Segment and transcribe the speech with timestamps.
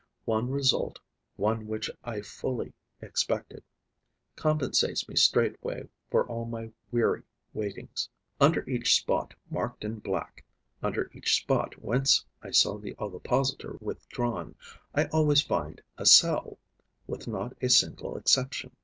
[0.25, 0.97] One result,
[1.35, 3.63] one which I fully expected,
[4.35, 7.21] compensates me straightway for all my weary
[7.53, 8.09] waitings.
[8.39, 10.43] Under each spot marked in black,
[10.81, 14.55] under each spot whence I saw the ovipositor withdrawn,
[14.95, 16.57] I always find a cell,
[17.05, 18.75] with not a single exception.